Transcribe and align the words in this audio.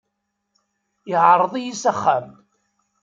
Iɛreḍ-iyi 1.11 1.73
s 1.81 1.83
axxam. 1.91 2.27